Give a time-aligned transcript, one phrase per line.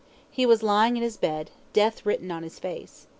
[0.31, 3.05] He was lying in his bed, death written on his face.